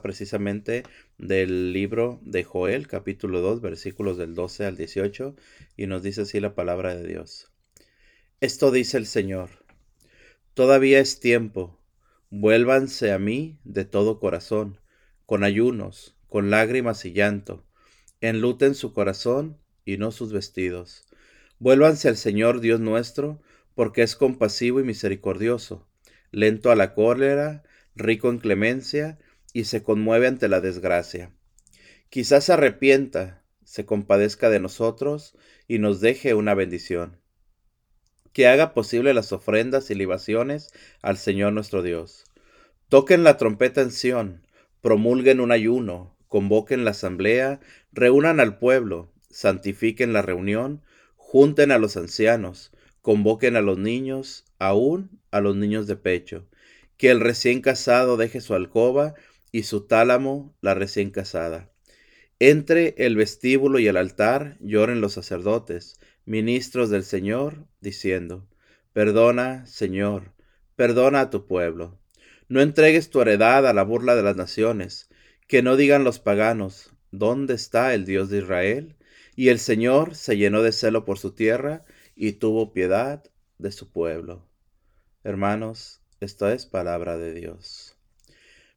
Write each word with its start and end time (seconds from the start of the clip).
precisamente 0.00 0.84
del 1.18 1.72
libro 1.72 2.18
de 2.22 2.44
Joel, 2.44 2.88
capítulo 2.88 3.42
2, 3.42 3.60
versículos 3.60 4.16
del 4.16 4.34
12 4.34 4.64
al 4.64 4.76
18, 4.76 5.36
y 5.76 5.86
nos 5.86 6.02
dice 6.02 6.22
así 6.22 6.40
la 6.40 6.54
palabra 6.54 6.94
de 6.94 7.06
Dios. 7.06 7.52
Esto 8.40 8.70
dice 8.70 8.96
el 8.96 9.06
Señor, 9.06 9.50
todavía 10.54 10.98
es 10.98 11.20
tiempo, 11.20 11.78
vuélvanse 12.30 13.12
a 13.12 13.18
mí 13.18 13.58
de 13.64 13.84
todo 13.84 14.18
corazón, 14.18 14.80
con 15.26 15.44
ayunos, 15.44 16.16
con 16.28 16.48
lágrimas 16.50 17.04
y 17.04 17.12
llanto, 17.12 17.66
enluten 18.22 18.74
su 18.74 18.94
corazón 18.94 19.58
y 19.84 19.98
no 19.98 20.10
sus 20.10 20.32
vestidos. 20.32 21.04
Vuélvanse 21.58 22.08
al 22.08 22.16
Señor 22.16 22.60
Dios 22.60 22.80
nuestro, 22.80 23.42
porque 23.74 24.02
es 24.02 24.16
compasivo 24.16 24.80
y 24.80 24.84
misericordioso, 24.84 25.86
lento 26.30 26.70
a 26.70 26.76
la 26.76 26.94
cólera, 26.94 27.62
rico 27.94 28.30
en 28.30 28.38
clemencia, 28.38 29.18
y 29.56 29.64
se 29.64 29.82
conmueve 29.82 30.26
ante 30.26 30.48
la 30.48 30.60
desgracia. 30.60 31.32
Quizás 32.10 32.44
se 32.44 32.52
arrepienta, 32.52 33.42
se 33.64 33.86
compadezca 33.86 34.50
de 34.50 34.60
nosotros 34.60 35.34
y 35.66 35.78
nos 35.78 36.02
deje 36.02 36.34
una 36.34 36.52
bendición. 36.52 37.22
Que 38.34 38.48
haga 38.48 38.74
posible 38.74 39.14
las 39.14 39.32
ofrendas 39.32 39.90
y 39.90 39.94
libaciones 39.94 40.72
al 41.00 41.16
Señor 41.16 41.54
nuestro 41.54 41.80
Dios. 41.82 42.26
Toquen 42.90 43.24
la 43.24 43.38
trompeta 43.38 43.80
en 43.80 43.92
Sión, 43.92 44.46
promulguen 44.82 45.40
un 45.40 45.52
ayuno, 45.52 46.18
convoquen 46.28 46.84
la 46.84 46.90
asamblea, 46.90 47.60
reúnan 47.92 48.40
al 48.40 48.58
pueblo, 48.58 49.10
santifiquen 49.30 50.12
la 50.12 50.20
reunión, 50.20 50.82
junten 51.16 51.72
a 51.72 51.78
los 51.78 51.96
ancianos, 51.96 52.72
convoquen 53.00 53.56
a 53.56 53.62
los 53.62 53.78
niños, 53.78 54.44
aún 54.58 55.18
a 55.30 55.40
los 55.40 55.56
niños 55.56 55.86
de 55.86 55.96
pecho, 55.96 56.46
que 56.98 57.10
el 57.10 57.20
recién 57.20 57.62
casado 57.62 58.18
deje 58.18 58.42
su 58.42 58.54
alcoba 58.54 59.14
y 59.52 59.62
su 59.64 59.86
tálamo 59.86 60.54
la 60.60 60.74
recién 60.74 61.10
casada. 61.10 61.70
Entre 62.38 62.94
el 62.98 63.16
vestíbulo 63.16 63.78
y 63.78 63.86
el 63.86 63.96
altar 63.96 64.58
lloren 64.60 65.00
los 65.00 65.14
sacerdotes, 65.14 65.98
ministros 66.26 66.90
del 66.90 67.04
Señor, 67.04 67.66
diciendo, 67.80 68.46
Perdona, 68.92 69.64
Señor, 69.66 70.32
perdona 70.74 71.20
a 71.20 71.30
tu 71.30 71.46
pueblo. 71.46 71.98
No 72.48 72.60
entregues 72.60 73.10
tu 73.10 73.20
heredad 73.20 73.66
a 73.66 73.72
la 73.72 73.82
burla 73.82 74.14
de 74.14 74.22
las 74.22 74.36
naciones, 74.36 75.08
que 75.48 75.62
no 75.62 75.76
digan 75.76 76.04
los 76.04 76.18
paganos, 76.18 76.92
¿dónde 77.10 77.54
está 77.54 77.94
el 77.94 78.04
Dios 78.04 78.28
de 78.28 78.38
Israel? 78.38 78.96
Y 79.34 79.48
el 79.48 79.58
Señor 79.58 80.14
se 80.14 80.36
llenó 80.36 80.62
de 80.62 80.72
celo 80.72 81.04
por 81.04 81.18
su 81.18 81.32
tierra 81.32 81.84
y 82.14 82.32
tuvo 82.32 82.72
piedad 82.72 83.24
de 83.58 83.72
su 83.72 83.90
pueblo. 83.90 84.46
Hermanos, 85.24 86.00
esta 86.20 86.52
es 86.52 86.66
palabra 86.66 87.16
de 87.16 87.34
Dios. 87.34 87.95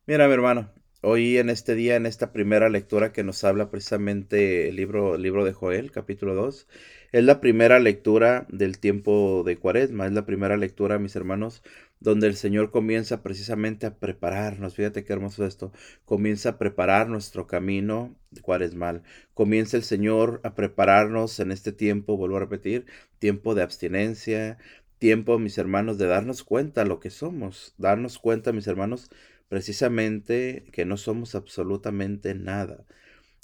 Mira, 0.09 0.27
mi 0.27 0.33
hermano, 0.33 0.71
hoy 1.01 1.37
en 1.37 1.51
este 1.51 1.75
día, 1.75 1.95
en 1.95 2.07
esta 2.07 2.33
primera 2.33 2.67
lectura 2.69 3.13
que 3.13 3.23
nos 3.23 3.43
habla 3.43 3.69
precisamente 3.69 4.67
el 4.67 4.75
libro, 4.75 5.19
libro 5.19 5.45
de 5.45 5.53
Joel, 5.53 5.91
capítulo 5.91 6.33
2, 6.33 6.67
es 7.11 7.23
la 7.23 7.39
primera 7.39 7.77
lectura 7.77 8.47
del 8.49 8.79
tiempo 8.79 9.43
de 9.45 9.57
Cuaresma, 9.57 10.07
es 10.07 10.13
la 10.13 10.25
primera 10.25 10.57
lectura, 10.57 10.97
mis 10.97 11.15
hermanos, 11.15 11.61
donde 11.99 12.25
el 12.25 12.35
Señor 12.37 12.71
comienza 12.71 13.21
precisamente 13.21 13.85
a 13.85 13.99
prepararnos. 13.99 14.73
Fíjate 14.73 15.03
qué 15.03 15.13
hermoso 15.13 15.45
esto. 15.45 15.71
Comienza 16.05 16.49
a 16.49 16.57
preparar 16.57 17.07
nuestro 17.07 17.45
camino 17.45 18.15
cuaresmal. 18.41 19.03
Comienza 19.35 19.77
el 19.77 19.83
Señor 19.83 20.41
a 20.43 20.55
prepararnos 20.55 21.39
en 21.39 21.51
este 21.51 21.71
tiempo, 21.71 22.17
vuelvo 22.17 22.37
a 22.37 22.39
repetir, 22.39 22.87
tiempo 23.19 23.53
de 23.53 23.61
abstinencia, 23.61 24.57
tiempo, 24.97 25.37
mis 25.37 25.59
hermanos, 25.59 25.99
de 25.99 26.07
darnos 26.07 26.43
cuenta 26.43 26.83
lo 26.83 26.99
que 26.99 27.11
somos, 27.11 27.75
darnos 27.77 28.17
cuenta, 28.17 28.53
mis 28.53 28.65
hermanos, 28.65 29.11
precisamente 29.49 30.65
que 30.71 30.85
no 30.85 30.97
somos 30.97 31.35
absolutamente 31.35 32.35
nada. 32.35 32.85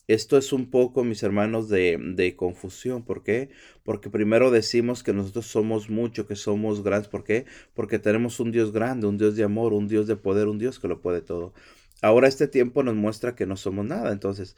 Esto 0.08 0.38
es 0.38 0.54
un 0.54 0.70
poco, 0.70 1.04
mis 1.04 1.24
hermanos, 1.24 1.68
de, 1.68 2.36
confusión. 2.38 3.04
¿Por 3.04 3.24
qué? 3.24 3.50
Porque 3.84 4.10
primero 4.10 4.52
decimos 4.52 5.04
que 5.04 5.14
nosotros 5.14 5.48
somos 5.48 5.90
mucho, 5.90 6.28
que 6.28 6.36
somos 6.36 6.84
grandes. 6.84 7.10
¿Por 7.10 7.24
qué? 7.24 7.46
Porque 7.74 8.00
tenemos 8.00 8.40
un 8.40 8.52
Dios 8.52 8.72
grande, 8.72 9.08
un 9.08 9.18
Dios 9.18 9.36
de 9.36 9.44
amor, 9.44 9.74
un 9.74 9.88
Dios 9.88 10.08
de 10.08 10.16
poder, 10.16 10.48
un 10.48 10.60
Dios 10.60 10.80
que 10.80 10.88
lo 10.88 11.02
puede 11.02 11.22
todo. 11.22 11.54
Ahora 12.02 12.28
este 12.28 12.48
tiempo 12.48 12.84
nos 12.84 12.96
muestra 12.96 13.36
que 13.36 13.48
no 13.48 13.58
somos 13.58 13.86
nada. 13.86 14.12
Entonces, 14.12 14.56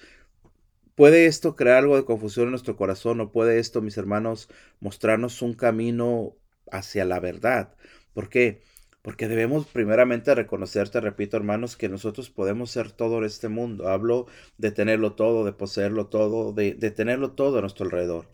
¿puede 0.96 1.28
esto 1.28 1.56
crear 1.56 1.78
algo 1.80 1.96
de 1.96 2.06
confusión 2.06 2.46
en 2.48 2.52
nuestro 2.52 2.76
corazón 2.76 3.22
o 3.22 3.32
puede 3.32 3.60
esto, 3.60 3.82
mis 3.82 3.98
hermanos, 3.98 4.50
mostrarnos 4.82 5.42
un 5.42 5.54
camino 5.54 6.36
hacia 6.72 7.06
la 7.06 7.20
verdad. 7.20 7.76
¿Por 8.14 8.30
qué? 8.30 8.62
Debemos 9.04 9.66
primeramente 9.68 10.36
reconocer, 10.36 10.90
te 10.90 11.02
repito 11.02 11.38
hermanos, 11.38 11.76
que 11.78 11.90
nosotros 11.90 12.30
podemos 12.30 12.72
ser 12.72 12.92
todo 12.92 13.20
en 13.20 13.26
este 13.26 13.50
mundo. 13.50 13.88
Hablo 13.88 14.28
de 14.58 14.72
tenerlo 14.72 15.14
todo, 15.14 15.46
de 15.46 15.54
poseerlo 15.54 16.08
todo, 16.08 16.54
de, 16.54 16.74
de 16.74 16.92
tenerlo 16.92 17.32
todo 17.32 17.58
a 17.58 17.62
nuestro 17.62 17.86
alrededor. 17.86 18.28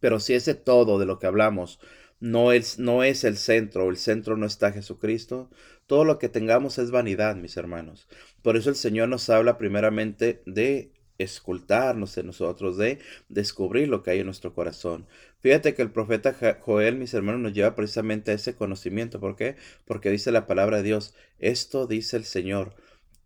Pero 0.00 0.20
si 0.20 0.34
ese 0.34 0.54
todo 0.54 0.98
de 0.98 1.06
lo 1.06 1.18
que 1.18 1.26
hablamos 1.26 1.80
no 2.20 2.52
es, 2.52 2.78
no 2.78 3.02
es 3.02 3.24
el 3.24 3.36
centro, 3.36 3.88
el 3.90 3.96
centro 3.96 4.36
no 4.36 4.46
está 4.46 4.72
Jesucristo, 4.72 5.50
todo 5.86 6.04
lo 6.04 6.18
que 6.18 6.28
tengamos 6.28 6.78
es 6.78 6.90
vanidad, 6.90 7.36
mis 7.36 7.56
hermanos. 7.56 8.08
Por 8.42 8.56
eso 8.56 8.70
el 8.70 8.76
Señor 8.76 9.08
nos 9.08 9.30
habla 9.30 9.58
primeramente 9.58 10.42
de 10.46 10.92
escultarnos 11.18 12.16
en 12.16 12.26
nosotros, 12.26 12.76
de 12.76 13.00
descubrir 13.28 13.88
lo 13.88 14.02
que 14.02 14.12
hay 14.12 14.20
en 14.20 14.26
nuestro 14.26 14.54
corazón. 14.54 15.06
Fíjate 15.40 15.74
que 15.74 15.82
el 15.82 15.90
profeta 15.90 16.36
Joel, 16.60 16.96
mis 16.96 17.12
hermanos, 17.14 17.40
nos 17.40 17.52
lleva 17.52 17.74
precisamente 17.74 18.30
a 18.30 18.34
ese 18.34 18.54
conocimiento. 18.54 19.20
¿Por 19.20 19.36
qué? 19.36 19.56
Porque 19.84 20.10
dice 20.10 20.32
la 20.32 20.46
palabra 20.46 20.78
de 20.78 20.84
Dios, 20.84 21.14
esto 21.38 21.86
dice 21.86 22.16
el 22.16 22.24
Señor, 22.24 22.74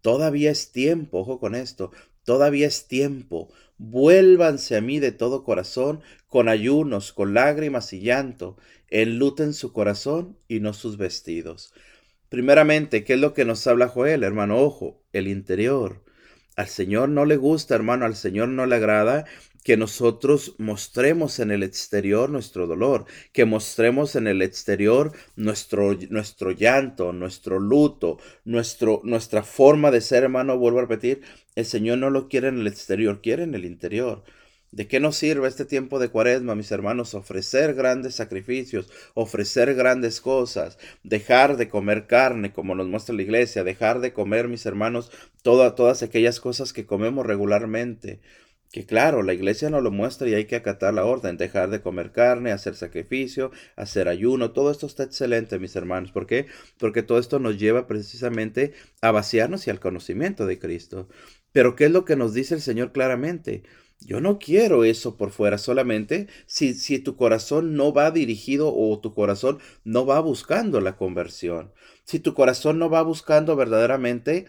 todavía 0.00 0.50
es 0.50 0.72
tiempo, 0.72 1.20
ojo 1.20 1.38
con 1.38 1.54
esto, 1.54 1.92
todavía 2.24 2.66
es 2.66 2.88
tiempo, 2.88 3.50
vuélvanse 3.78 4.76
a 4.76 4.80
mí 4.80 4.98
de 4.98 5.12
todo 5.12 5.44
corazón, 5.44 6.00
con 6.26 6.48
ayunos, 6.48 7.12
con 7.12 7.34
lágrimas 7.34 7.92
y 7.92 8.00
llanto, 8.00 8.56
enluten 8.88 9.54
su 9.54 9.72
corazón 9.72 10.36
y 10.48 10.60
no 10.60 10.72
sus 10.72 10.96
vestidos. 10.96 11.72
Primeramente, 12.28 13.04
¿qué 13.04 13.14
es 13.14 13.20
lo 13.20 13.34
que 13.34 13.44
nos 13.44 13.66
habla 13.66 13.88
Joel, 13.88 14.22
hermano? 14.22 14.58
Ojo, 14.58 15.02
el 15.12 15.28
interior 15.28 16.02
al 16.56 16.68
Señor 16.68 17.08
no 17.08 17.24
le 17.24 17.36
gusta, 17.36 17.74
hermano, 17.74 18.04
al 18.04 18.16
Señor 18.16 18.48
no 18.48 18.66
le 18.66 18.76
agrada 18.76 19.24
que 19.64 19.76
nosotros 19.76 20.54
mostremos 20.58 21.38
en 21.38 21.50
el 21.52 21.62
exterior 21.62 22.30
nuestro 22.30 22.66
dolor, 22.66 23.04
que 23.32 23.44
mostremos 23.44 24.16
en 24.16 24.26
el 24.26 24.42
exterior 24.42 25.12
nuestro, 25.36 25.96
nuestro 26.10 26.50
llanto, 26.50 27.12
nuestro 27.12 27.60
luto, 27.60 28.18
nuestro, 28.44 29.00
nuestra 29.04 29.42
forma 29.44 29.90
de 29.90 30.00
ser, 30.00 30.24
hermano, 30.24 30.58
vuelvo 30.58 30.80
a 30.80 30.82
repetir, 30.82 31.22
el 31.54 31.64
Señor 31.64 31.98
no 31.98 32.10
lo 32.10 32.28
quiere 32.28 32.48
en 32.48 32.58
el 32.58 32.66
exterior, 32.66 33.20
quiere 33.22 33.44
en 33.44 33.54
el 33.54 33.64
interior. 33.64 34.24
¿De 34.72 34.88
qué 34.88 35.00
nos 35.00 35.16
sirve 35.16 35.48
este 35.48 35.66
tiempo 35.66 35.98
de 35.98 36.08
cuaresma, 36.08 36.54
mis 36.54 36.72
hermanos? 36.72 37.12
Ofrecer 37.12 37.74
grandes 37.74 38.14
sacrificios, 38.14 38.90
ofrecer 39.12 39.74
grandes 39.74 40.22
cosas, 40.22 40.78
dejar 41.02 41.58
de 41.58 41.68
comer 41.68 42.06
carne, 42.06 42.54
como 42.54 42.74
nos 42.74 42.88
muestra 42.88 43.14
la 43.14 43.20
iglesia, 43.20 43.64
dejar 43.64 44.00
de 44.00 44.14
comer, 44.14 44.48
mis 44.48 44.64
hermanos, 44.64 45.12
todas 45.42 46.02
aquellas 46.02 46.40
cosas 46.40 46.72
que 46.72 46.86
comemos 46.86 47.26
regularmente. 47.26 48.20
Que 48.70 48.86
claro, 48.86 49.22
la 49.22 49.34
iglesia 49.34 49.68
nos 49.68 49.82
lo 49.82 49.90
muestra 49.90 50.26
y 50.26 50.32
hay 50.32 50.46
que 50.46 50.56
acatar 50.56 50.94
la 50.94 51.04
orden, 51.04 51.36
dejar 51.36 51.68
de 51.68 51.82
comer 51.82 52.10
carne, 52.10 52.50
hacer 52.50 52.74
sacrificio, 52.74 53.50
hacer 53.76 54.08
ayuno, 54.08 54.52
todo 54.52 54.70
esto 54.70 54.86
está 54.86 55.02
excelente, 55.02 55.58
mis 55.58 55.76
hermanos. 55.76 56.12
¿Por 56.12 56.26
qué? 56.26 56.46
Porque 56.78 57.02
todo 57.02 57.18
esto 57.18 57.38
nos 57.38 57.58
lleva 57.58 57.86
precisamente 57.86 58.72
a 59.02 59.10
vaciarnos 59.10 59.66
y 59.66 59.70
al 59.70 59.80
conocimiento 59.80 60.46
de 60.46 60.58
Cristo. 60.58 61.10
Pero 61.52 61.76
¿qué 61.76 61.84
es 61.84 61.90
lo 61.90 62.06
que 62.06 62.16
nos 62.16 62.32
dice 62.32 62.54
el 62.54 62.62
Señor 62.62 62.92
claramente? 62.92 63.64
Yo 64.06 64.20
no 64.20 64.38
quiero 64.38 64.84
eso 64.84 65.16
por 65.16 65.30
fuera 65.30 65.58
solamente 65.58 66.28
si, 66.46 66.74
si 66.74 66.98
tu 66.98 67.16
corazón 67.16 67.74
no 67.74 67.92
va 67.92 68.10
dirigido 68.10 68.74
o 68.74 68.98
tu 69.00 69.14
corazón 69.14 69.58
no 69.84 70.06
va 70.06 70.20
buscando 70.20 70.80
la 70.80 70.96
conversión. 70.96 71.72
Si 72.04 72.18
tu 72.18 72.34
corazón 72.34 72.78
no 72.78 72.90
va 72.90 73.02
buscando 73.02 73.56
verdaderamente 73.56 74.46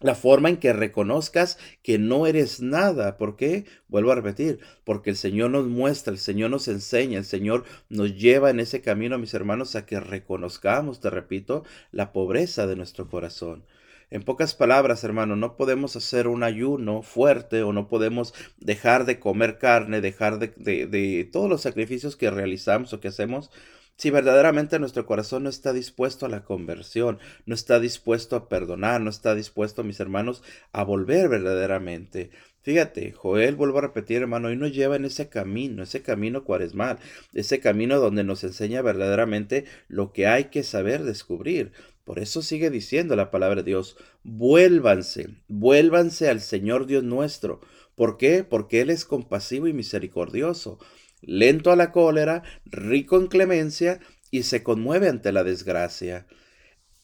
la 0.00 0.14
forma 0.14 0.48
en 0.48 0.58
que 0.58 0.72
reconozcas 0.72 1.58
que 1.82 1.98
no 1.98 2.26
eres 2.26 2.60
nada. 2.60 3.16
¿Por 3.16 3.36
qué? 3.36 3.64
Vuelvo 3.88 4.12
a 4.12 4.14
repetir, 4.14 4.60
porque 4.84 5.10
el 5.10 5.16
Señor 5.16 5.50
nos 5.50 5.66
muestra, 5.66 6.12
el 6.12 6.18
Señor 6.18 6.50
nos 6.50 6.68
enseña, 6.68 7.18
el 7.18 7.24
Señor 7.24 7.64
nos 7.88 8.14
lleva 8.16 8.50
en 8.50 8.60
ese 8.60 8.80
camino, 8.80 9.18
mis 9.18 9.34
hermanos, 9.34 9.74
a 9.74 9.86
que 9.86 9.98
reconozcamos, 9.98 11.00
te 11.00 11.10
repito, 11.10 11.64
la 11.90 12.12
pobreza 12.12 12.66
de 12.66 12.76
nuestro 12.76 13.08
corazón. 13.08 13.64
En 14.10 14.22
pocas 14.22 14.54
palabras, 14.54 15.04
hermano, 15.04 15.36
no 15.36 15.56
podemos 15.56 15.94
hacer 15.94 16.28
un 16.28 16.42
ayuno 16.42 17.02
fuerte 17.02 17.62
o 17.62 17.72
no 17.72 17.88
podemos 17.88 18.32
dejar 18.58 19.04
de 19.04 19.18
comer 19.18 19.58
carne, 19.58 20.00
dejar 20.00 20.38
de, 20.38 20.86
de, 20.86 21.28
todos 21.30 21.50
los 21.50 21.60
sacrificios 21.60 22.16
que 22.16 22.30
realizamos 22.30 22.92
o 22.92 23.00
que 23.00 23.08
hacemos 23.08 23.50
si 23.98 24.10
verdaderamente 24.10 24.78
nuestro 24.78 25.06
corazón 25.06 25.42
no 25.42 25.50
está 25.50 25.72
dispuesto 25.72 26.24
a 26.24 26.28
la 26.28 26.44
conversión, 26.44 27.18
no 27.46 27.54
está 27.56 27.80
dispuesto 27.80 28.36
a 28.36 28.48
perdonar, 28.48 29.00
no 29.00 29.10
está 29.10 29.34
dispuesto, 29.34 29.82
mis 29.82 29.98
hermanos, 29.98 30.44
a 30.72 30.84
volver 30.84 31.28
verdaderamente. 31.28 32.30
Fíjate, 32.62 33.10
Joel, 33.10 33.56
vuelvo 33.56 33.78
a 33.78 33.82
repetir, 33.82 34.18
hermano, 34.18 34.52
y 34.52 34.56
nos 34.56 34.72
lleva 34.72 34.94
en 34.94 35.04
ese 35.04 35.28
camino, 35.28 35.82
ese 35.82 36.02
camino 36.02 36.44
cuaresmal, 36.44 37.00
ese 37.34 37.58
camino 37.58 37.98
donde 37.98 38.22
nos 38.22 38.44
enseña 38.44 38.82
verdaderamente 38.82 39.64
lo 39.88 40.12
que 40.12 40.28
hay 40.28 40.44
que 40.44 40.62
saber 40.62 41.02
descubrir. 41.02 41.72
Por 42.08 42.20
eso 42.20 42.40
sigue 42.40 42.70
diciendo 42.70 43.16
la 43.16 43.30
palabra 43.30 43.56
de 43.56 43.64
Dios, 43.64 43.98
vuélvanse, 44.22 45.28
vuélvanse 45.46 46.30
al 46.30 46.40
Señor 46.40 46.86
Dios 46.86 47.04
nuestro. 47.04 47.60
¿Por 47.96 48.16
qué? 48.16 48.44
Porque 48.44 48.80
Él 48.80 48.88
es 48.88 49.04
compasivo 49.04 49.66
y 49.66 49.74
misericordioso, 49.74 50.78
lento 51.20 51.70
a 51.70 51.76
la 51.76 51.92
cólera, 51.92 52.44
rico 52.64 53.18
en 53.18 53.26
clemencia 53.26 54.00
y 54.30 54.44
se 54.44 54.62
conmueve 54.62 55.10
ante 55.10 55.32
la 55.32 55.44
desgracia. 55.44 56.26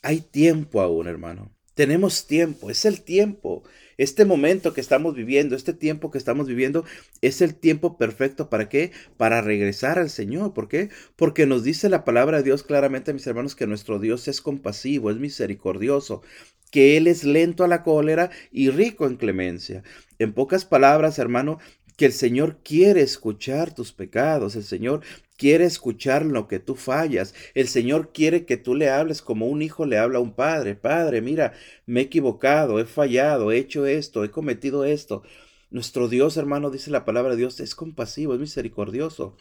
Hay 0.01 0.23
tiempo 0.23 0.81
aún, 0.81 1.07
hermano. 1.07 1.55
Tenemos 1.75 2.27
tiempo, 2.27 2.71
es 2.71 2.87
el 2.87 3.03
tiempo. 3.03 3.63
Este 3.97 4.25
momento 4.25 4.73
que 4.73 4.81
estamos 4.81 5.15
viviendo, 5.15 5.57
este 5.57 5.73
tiempo 5.73 6.11
que 6.11 6.19
estamos 6.19 6.47
viviendo, 6.47 6.85
es 7.21 7.41
el 7.41 7.55
tiempo 7.55 7.97
perfecto. 7.97 8.51
¿Para 8.51 8.69
qué? 8.69 8.93
Para 9.17 9.41
regresar 9.41 9.99
al 9.99 10.11
Señor. 10.11 10.55
¿Por 10.55 10.69
qué? 10.69 10.91
Porque 11.17 11.47
nos 11.47 11.65
dice 11.65 11.89
la 11.89 12.05
palabra 12.05 12.39
de 12.39 12.45
Dios 12.45 12.63
claramente, 12.63 13.13
mis 13.13 13.27
hermanos, 13.27 13.55
que 13.55 13.67
nuestro 13.67 13.99
Dios 13.99 14.29
es 14.29 14.41
compasivo, 14.41 15.11
es 15.11 15.19
misericordioso, 15.19 16.23
que 16.71 16.97
Él 16.97 17.07
es 17.07 17.25
lento 17.25 17.65
a 17.65 17.69
la 17.69 17.83
cólera 17.83 18.31
y 18.51 18.71
rico 18.71 19.07
en 19.07 19.17
clemencia. 19.17 19.83
En 20.19 20.33
pocas 20.33 20.65
palabras, 20.65 21.19
hermano, 21.19 21.59
que 21.97 22.07
el 22.07 22.13
Señor 22.13 22.59
quiere 22.65 23.03
escuchar 23.03 23.75
tus 23.75 23.93
pecados, 23.93 24.57
el 24.57 24.65
Señor 24.65 25.03
quiere 25.37 25.65
escuchar 25.65 26.25
lo 26.25 26.49
que 26.49 26.61
tú 26.61 26.75
fallas, 26.77 27.35
el 27.55 27.69
Señor 27.69 28.13
quiere 28.13 28.45
que 28.47 28.57
tú 28.57 28.75
le 28.75 28.91
hables 28.91 29.23
como 29.23 29.47
un 29.47 29.63
hijo 29.63 29.87
le 29.87 29.99
habla 29.99 30.19
a 30.19 30.23
un 30.23 30.35
padre, 30.35 30.75
Padre, 30.75 31.21
mira, 31.21 31.53
me 31.87 32.01
he 32.01 32.05
equivocado, 32.05 32.79
he 32.81 32.85
fallado, 32.87 33.53
he 33.53 33.59
hecho 33.59 33.87
esto, 33.87 34.25
he 34.25 34.31
cometido 34.31 34.85
esto. 34.85 35.23
Nuestro 35.71 36.09
Dios, 36.09 36.37
hermano, 36.37 36.71
dice 36.71 36.91
la 36.91 37.05
palabra 37.05 37.33
de 37.33 37.39
Dios, 37.39 37.61
es 37.61 37.75
compasivo, 37.75 38.35
es 38.35 38.41
misericordioso. 38.41 39.37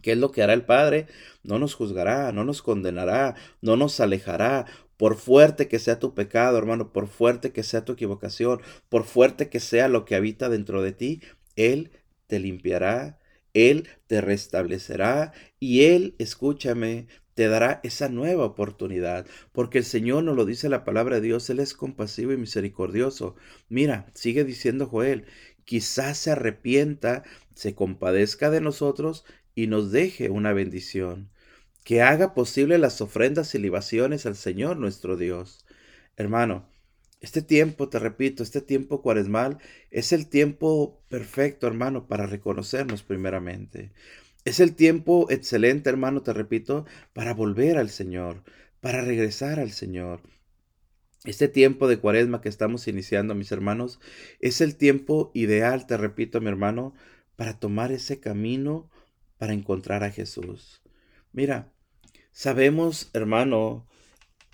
¿Qué 0.00 0.12
es 0.12 0.18
lo 0.18 0.32
que 0.32 0.42
hará 0.42 0.52
el 0.52 0.64
Padre? 0.64 1.06
No 1.44 1.58
nos 1.58 1.74
juzgará, 1.74 2.32
no 2.32 2.44
nos 2.44 2.62
condenará, 2.62 3.36
no 3.60 3.76
nos 3.76 4.00
alejará, 4.00 4.66
por 4.96 5.16
fuerte 5.16 5.68
que 5.68 5.78
sea 5.78 5.98
tu 5.98 6.14
pecado, 6.14 6.58
hermano, 6.58 6.92
por 6.92 7.08
fuerte 7.08 7.52
que 7.52 7.62
sea 7.62 7.84
tu 7.84 7.92
equivocación, 7.92 8.60
por 8.88 9.04
fuerte 9.04 9.48
que 9.48 9.60
sea 9.60 9.88
lo 9.88 10.04
que 10.04 10.14
habita 10.14 10.48
dentro 10.48 10.82
de 10.82 10.92
ti, 10.92 11.22
él 11.56 11.90
te 12.26 12.38
limpiará, 12.38 13.18
Él 13.54 13.88
te 14.06 14.20
restablecerá 14.20 15.32
y 15.60 15.84
Él, 15.84 16.14
escúchame, 16.18 17.06
te 17.34 17.48
dará 17.48 17.80
esa 17.82 18.08
nueva 18.08 18.44
oportunidad, 18.44 19.26
porque 19.52 19.78
el 19.78 19.84
Señor 19.84 20.24
nos 20.24 20.36
lo 20.36 20.44
dice 20.44 20.68
la 20.68 20.84
palabra 20.84 21.16
de 21.16 21.22
Dios, 21.22 21.48
Él 21.50 21.60
es 21.60 21.74
compasivo 21.74 22.32
y 22.32 22.36
misericordioso. 22.36 23.36
Mira, 23.68 24.06
sigue 24.14 24.44
diciendo 24.44 24.86
Joel, 24.86 25.26
quizás 25.64 26.18
se 26.18 26.32
arrepienta, 26.32 27.22
se 27.54 27.74
compadezca 27.74 28.50
de 28.50 28.60
nosotros 28.60 29.24
y 29.54 29.66
nos 29.66 29.92
deje 29.92 30.30
una 30.30 30.52
bendición, 30.52 31.30
que 31.84 32.02
haga 32.02 32.34
posible 32.34 32.78
las 32.78 33.00
ofrendas 33.00 33.54
y 33.54 33.58
libaciones 33.58 34.26
al 34.26 34.36
Señor 34.36 34.76
nuestro 34.76 35.16
Dios. 35.16 35.64
Hermano, 36.16 36.68
este 37.22 37.40
tiempo, 37.40 37.88
te 37.88 38.00
repito, 38.00 38.42
este 38.42 38.60
tiempo 38.60 39.00
cuaresmal 39.00 39.58
es 39.90 40.12
el 40.12 40.28
tiempo 40.28 41.00
perfecto, 41.08 41.68
hermano, 41.68 42.08
para 42.08 42.26
reconocernos 42.26 43.04
primeramente. 43.04 43.92
Es 44.44 44.58
el 44.58 44.74
tiempo 44.74 45.28
excelente, 45.30 45.88
hermano, 45.88 46.22
te 46.22 46.32
repito, 46.32 46.84
para 47.12 47.32
volver 47.32 47.78
al 47.78 47.90
Señor, 47.90 48.42
para 48.80 49.02
regresar 49.02 49.60
al 49.60 49.70
Señor. 49.70 50.20
Este 51.24 51.46
tiempo 51.46 51.86
de 51.86 51.98
cuaresma 51.98 52.40
que 52.40 52.48
estamos 52.48 52.88
iniciando, 52.88 53.36
mis 53.36 53.52
hermanos, 53.52 54.00
es 54.40 54.60
el 54.60 54.74
tiempo 54.74 55.30
ideal, 55.32 55.86
te 55.86 55.96
repito, 55.96 56.40
mi 56.40 56.48
hermano, 56.48 56.92
para 57.36 57.60
tomar 57.60 57.92
ese 57.92 58.18
camino 58.18 58.90
para 59.38 59.52
encontrar 59.52 60.02
a 60.02 60.10
Jesús. 60.10 60.82
Mira, 61.32 61.72
sabemos, 62.32 63.10
hermano, 63.12 63.86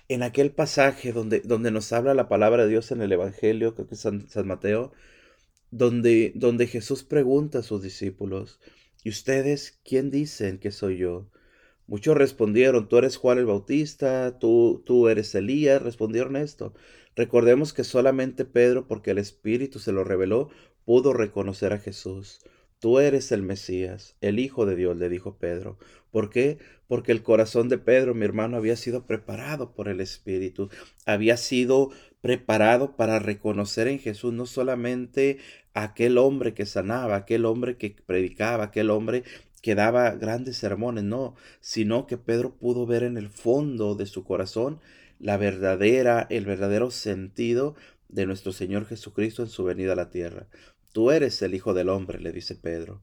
en 0.09 0.23
aquel 0.23 0.51
pasaje 0.51 1.13
donde, 1.13 1.39
donde 1.41 1.71
nos 1.71 1.93
habla 1.93 2.13
la 2.15 2.27
palabra 2.27 2.63
de 2.63 2.69
Dios 2.69 2.91
en 2.91 3.01
el 3.01 3.11
Evangelio, 3.11 3.75
creo 3.75 3.87
que 3.87 3.95
es 3.95 4.01
San, 4.01 4.27
Mateo, 4.45 4.91
donde, 5.71 6.33
donde 6.35 6.67
Jesús 6.67 7.03
pregunta 7.03 7.59
a 7.59 7.63
sus 7.63 7.83
discípulos, 7.83 8.59
¿y 9.03 9.09
ustedes 9.09 9.79
quién 9.85 10.09
dicen 10.11 10.57
que 10.57 10.71
soy 10.71 10.97
yo? 10.97 11.29
Muchos 11.87 12.17
respondieron, 12.17 12.89
tú 12.89 12.97
eres 12.97 13.17
Juan 13.17 13.37
el 13.37 13.45
Bautista, 13.45 14.39
tú, 14.39 14.83
tú 14.85 15.09
eres 15.09 15.33
Elías, 15.35 15.81
respondieron 15.81 16.35
esto. 16.35 16.73
Recordemos 17.15 17.73
que 17.73 17.83
solamente 17.83 18.45
Pedro, 18.45 18.87
porque 18.87 19.11
el 19.11 19.19
Espíritu 19.19 19.79
se 19.79 19.91
lo 19.91 20.03
reveló, 20.03 20.49
pudo 20.85 21.13
reconocer 21.13 21.73
a 21.73 21.79
Jesús. 21.79 22.41
Tú 22.79 22.99
eres 22.99 23.33
el 23.33 23.41
Mesías, 23.41 24.15
el 24.21 24.39
Hijo 24.39 24.65
de 24.65 24.77
Dios, 24.77 24.95
le 24.95 25.09
dijo 25.09 25.35
Pedro. 25.35 25.77
¿Por 26.11 26.29
qué? 26.29 26.59
Porque 26.87 27.11
el 27.11 27.23
corazón 27.23 27.67
de 27.67 27.77
Pedro, 27.77 28.15
mi 28.15 28.23
hermano, 28.23 28.55
había 28.55 28.77
sido 28.77 29.05
preparado 29.05 29.73
por 29.73 29.89
el 29.89 29.99
Espíritu, 29.99 30.69
había 31.05 31.35
sido 31.35 31.91
preparado 32.21 32.95
para 32.95 33.19
reconocer 33.19 33.89
en 33.89 33.99
Jesús 33.99 34.33
no 34.33 34.45
solamente 34.45 35.39
aquel 35.73 36.17
hombre 36.17 36.53
que 36.53 36.65
sanaba, 36.65 37.17
aquel 37.17 37.45
hombre 37.45 37.75
que 37.75 37.97
predicaba, 38.05 38.65
aquel 38.65 38.91
hombre 38.91 39.23
que 39.61 39.75
daba 39.75 40.11
grandes 40.11 40.55
sermones, 40.55 41.03
no, 41.03 41.35
sino 41.59 42.07
que 42.07 42.17
Pedro 42.17 42.55
pudo 42.55 42.85
ver 42.85 43.03
en 43.03 43.17
el 43.17 43.29
fondo 43.29 43.95
de 43.95 44.05
su 44.05 44.23
corazón 44.23 44.79
la 45.19 45.35
verdadera, 45.35 46.27
el 46.29 46.45
verdadero 46.45 46.91
sentido 46.91 47.75
de 48.07 48.25
nuestro 48.25 48.53
Señor 48.53 48.85
Jesucristo 48.85 49.43
en 49.43 49.49
su 49.49 49.65
venida 49.65 49.93
a 49.93 49.97
la 49.97 50.09
tierra. 50.09 50.47
Tú 50.91 51.11
eres 51.11 51.41
el 51.41 51.53
Hijo 51.53 51.73
del 51.73 51.89
Hombre, 51.89 52.19
le 52.19 52.31
dice 52.31 52.55
Pedro. 52.55 53.01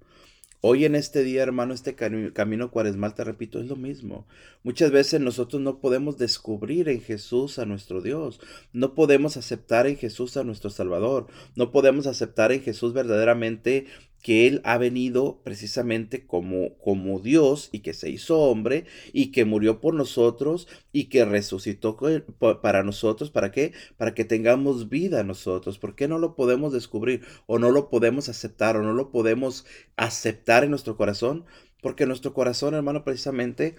Hoy 0.63 0.85
en 0.85 0.97
este 0.97 1.23
día, 1.23 1.45
hermano, 1.45 1.75
este 1.75 1.95
camino 1.95 2.71
cuaresmal, 2.73 3.15
te 3.15 3.23
repito, 3.23 3.61
es 3.61 3.67
lo 3.67 3.77
mismo. 3.77 4.27
Muchas 4.65 4.91
veces 4.91 5.21
nosotros 5.21 5.63
no 5.63 5.79
podemos 5.79 6.19
descubrir 6.19 6.89
en 6.89 7.01
Jesús 7.01 7.61
a 7.61 7.67
nuestro 7.67 8.01
Dios, 8.01 8.41
no 8.73 8.95
podemos 8.95 9.37
aceptar 9.37 9.87
en 9.87 9.97
Jesús 9.97 10.37
a 10.37 10.43
nuestro 10.43 10.71
Salvador, 10.71 11.29
no 11.55 11.71
podemos 11.71 12.09
aceptar 12.09 12.51
en 12.51 12.63
Jesús 12.63 12.95
verdaderamente 12.95 13.87
que 14.27 14.49
Él 14.49 14.61
ha 14.65 14.77
venido 14.77 15.41
precisamente 15.45 16.27
como, 16.27 16.77
como 16.79 17.21
Dios 17.21 17.69
y 17.71 17.79
que 17.79 17.95
se 17.95 18.11
hizo 18.11 18.41
hombre 18.41 18.85
y 19.13 19.31
que 19.31 19.45
murió 19.45 19.81
por 19.81 19.95
nosotros 19.95 20.67
y 20.91 21.05
que 21.05 21.25
resucitó 21.25 21.97
para 22.61 22.83
nosotros. 22.83 23.31
¿Para 23.31 23.53
qué? 23.53 23.73
Para 23.97 24.15
que 24.15 24.25
tengamos 24.25 24.89
vida 24.89 25.23
nosotros. 25.23 25.79
¿Por 25.79 25.95
qué 25.95 26.09
no 26.09 26.19
lo 26.19 26.35
podemos 26.35 26.73
descubrir 26.73 27.25
o 27.47 27.61
no 27.61 27.71
lo 27.71 27.89
podemos 27.89 28.29
aceptar 28.29 28.77
o 28.77 28.83
no 28.83 28.95
lo 28.95 29.13
podemos 29.13 29.65
aceptar 29.95 30.65
en 30.65 30.71
nuestro 30.71 30.97
corazón? 30.97 31.45
Porque 31.81 32.05
nuestro 32.05 32.35
corazón, 32.35 32.75
hermano, 32.75 33.05
precisamente 33.05 33.77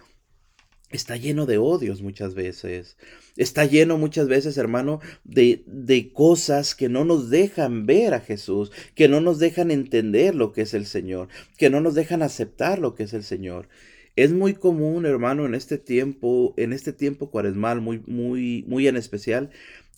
está 0.89 1.17
lleno 1.17 1.45
de 1.45 1.57
odios 1.57 2.01
muchas 2.01 2.33
veces. 2.33 2.97
Está 3.35 3.65
lleno 3.65 3.97
muchas 3.97 4.27
veces, 4.27 4.57
hermano, 4.57 4.99
de, 5.23 5.63
de, 5.65 6.11
cosas 6.11 6.75
que 6.75 6.89
no 6.89 7.05
nos 7.05 7.29
dejan 7.29 7.85
ver 7.85 8.13
a 8.13 8.19
Jesús, 8.19 8.71
que 8.95 9.07
no 9.07 9.21
nos 9.21 9.39
dejan 9.39 9.71
entender 9.71 10.33
lo 10.33 10.53
que 10.53 10.61
es 10.61 10.73
el 10.73 10.85
Señor, 10.85 11.27
que 11.57 11.69
no 11.69 11.81
nos 11.81 11.93
dejan 11.93 12.23
aceptar 12.23 12.79
lo 12.79 12.95
que 12.95 13.03
es 13.03 13.13
el 13.13 13.23
Señor. 13.23 13.67
Es 14.15 14.31
muy 14.31 14.55
común, 14.55 15.05
hermano, 15.05 15.45
en 15.45 15.53
este 15.53 15.77
tiempo, 15.77 16.55
en 16.57 16.73
este 16.73 16.91
tiempo 16.91 17.29
cuaresmal, 17.29 17.81
muy, 17.81 18.01
muy, 18.07 18.65
muy 18.67 18.87
en 18.87 18.97
especial, 18.97 19.51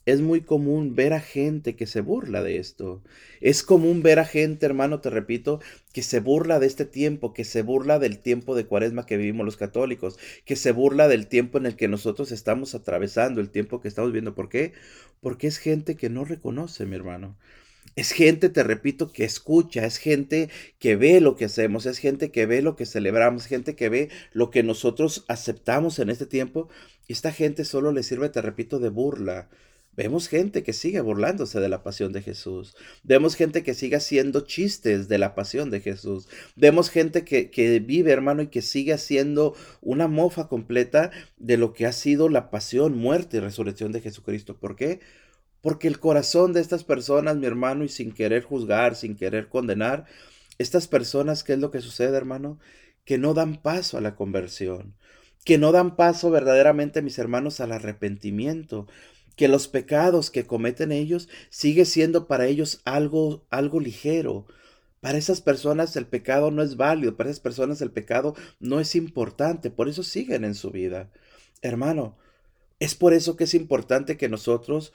es 0.06 0.22
muy 0.22 0.42
común 0.42 0.96
ver 0.96 1.14
a 1.14 1.20
gente 1.20 1.76
que 1.76 1.86
se 1.86 2.02
burla 2.02 2.42
de 2.42 2.58
esto. 2.58 3.04
Es 3.42 3.64
común 3.64 4.02
ver 4.02 4.20
a 4.20 4.26
gente, 4.26 4.66
hermano, 4.66 5.02
te 5.02 5.10
repito, 5.10 5.60
que 5.94 6.02
se 6.02 6.20
burla 6.20 6.60
de 6.60 6.68
este 6.68 6.86
tiempo, 6.86 7.34
que 7.34 7.44
se 7.44 7.62
burla 7.62 8.00
del 8.00 8.20
tiempo 8.20 8.56
de 8.56 8.66
cuaresma 8.66 9.06
que 9.06 9.18
vivimos 9.18 9.46
los 9.46 9.58
católicos, 9.58 10.18
que 10.46 10.56
se 10.56 10.72
burla 10.72 11.08
del 11.08 11.28
tiempo 11.28 11.58
en 11.58 11.66
el 11.66 11.76
que 11.76 11.88
nosotros 11.88 12.32
estamos 12.32 12.76
atravesando, 12.76 13.42
el 13.42 13.50
tiempo 13.50 13.82
que 13.82 13.88
estamos 13.88 14.12
viendo. 14.12 14.36
¿Por 14.36 14.50
qué? 14.50 14.74
Porque 15.22 15.48
es 15.48 15.58
gente 15.58 15.96
que 15.96 16.10
no 16.10 16.26
reconoce, 16.26 16.86
mi 16.86 16.96
hermano. 16.96 17.38
Es 17.96 18.12
gente, 18.12 18.50
te 18.50 18.64
repito, 18.64 19.12
que 19.12 19.26
escucha, 19.26 19.86
es 19.86 19.98
gente 19.98 20.50
que 20.80 20.96
ve 20.96 21.20
lo 21.22 21.36
que 21.36 21.46
hacemos, 21.46 21.86
es 21.86 21.98
gente 21.98 22.32
que 22.32 22.46
ve 22.46 22.62
lo 22.62 22.76
que 22.76 22.86
celebramos, 22.86 23.46
gente 23.46 23.76
que 23.76 23.90
ve 23.90 24.10
lo 24.32 24.52
que 24.52 24.64
nosotros 24.64 25.26
aceptamos 25.28 26.00
en 26.00 26.10
este 26.10 26.26
tiempo. 26.26 26.70
Y 27.08 27.14
esta 27.14 27.32
gente 27.32 27.66
solo 27.66 27.92
le 27.92 28.04
sirve, 28.04 28.30
te 28.30 28.42
repito, 28.42 28.80
de 28.80 28.90
burla, 28.90 29.50
Vemos 30.00 30.30
gente 30.30 30.64
que 30.64 30.72
sigue 30.72 31.02
burlándose 31.02 31.60
de 31.60 31.68
la 31.68 31.84
pasión 31.84 32.14
de 32.14 32.22
Jesús. 32.22 32.74
Vemos 33.04 33.36
gente 33.36 33.64
que 33.64 33.74
sigue 33.74 33.98
haciendo 33.98 34.40
chistes 34.46 35.10
de 35.10 35.18
la 35.18 35.36
pasión 35.36 35.72
de 35.72 35.82
Jesús. 35.82 36.30
Vemos 36.56 36.90
gente 36.90 37.26
que, 37.26 37.52
que, 37.52 37.82
vive, 37.82 38.14
hermano, 38.14 38.44
y 38.44 38.48
que 38.48 38.62
sigue 38.62 38.94
haciendo 38.94 39.58
una 39.82 40.08
mofa 40.08 40.48
completa 40.48 41.12
de 41.36 41.58
lo 41.58 41.74
que 41.74 41.86
ha 41.86 41.92
sido 41.92 42.30
la 42.30 42.50
pasión, 42.50 42.98
muerte 42.98 43.36
y 43.36 43.40
resurrección 43.42 43.92
de 43.92 44.00
Jesucristo. 44.00 44.58
¿Por 44.58 44.78
qué? 44.78 45.02
Porque 45.60 45.90
el 45.90 46.00
corazón 46.00 46.54
de 46.54 46.62
estas 46.62 46.86
personas, 46.86 47.36
mi 47.36 47.48
hermano, 47.48 47.84
y 47.84 47.90
sin 47.90 48.14
querer 48.14 48.44
juzgar, 48.44 48.96
sin 48.96 49.18
querer 49.18 49.50
condenar, 49.50 50.06
estas 50.60 50.88
personas, 50.88 51.44
¿qué 51.44 51.52
es 51.52 51.60
lo 51.60 51.72
que 51.72 51.82
sucede, 51.82 52.16
hermano? 52.16 52.58
Que 53.04 53.18
no 53.18 53.34
dan 53.34 53.62
paso 53.62 53.98
a 53.98 54.02
la 54.02 54.16
conversión, 54.16 54.96
que 55.44 55.58
no 55.58 55.74
dan 55.74 55.98
paso 55.98 56.32
verdaderamente, 56.32 57.02
mis 57.02 57.20
hermanos, 57.20 57.60
al 57.60 57.74
arrepentimiento 57.74 58.88
que 59.40 59.48
los 59.48 59.70
pecados 59.70 60.32
que 60.32 60.46
cometen 60.46 60.92
ellos 60.92 61.30
sigue 61.50 61.86
siendo 61.86 62.28
para 62.28 62.48
ellos 62.48 62.82
algo, 62.84 63.46
algo 63.50 63.80
ligero. 63.80 64.48
Para 65.00 65.18
esas 65.18 65.40
personas 65.40 65.96
el 65.96 66.08
pecado 66.08 66.52
no 66.52 66.62
es 66.62 66.76
válido, 66.76 67.16
para 67.16 67.30
esas 67.30 67.40
personas 67.40 67.82
el 67.82 67.90
pecado 67.90 68.36
no 68.60 68.82
es 68.82 68.96
importante, 68.96 69.70
por 69.72 69.88
eso 69.88 70.04
siguen 70.04 70.44
en 70.44 70.56
su 70.56 70.72
vida. 70.72 71.10
Hermano, 71.62 72.18
Es 72.80 72.96
por 72.96 73.14
eso 73.14 73.38
que 73.38 73.46
es 73.46 73.54
importante 73.54 74.18
que 74.18 74.28
nosotros, 74.28 74.92